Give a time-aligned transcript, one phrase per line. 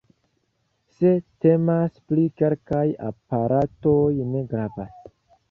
[0.95, 1.11] Se
[1.45, 4.01] temas pri kelkaj aparatoj,
[4.33, 4.99] ne gravas.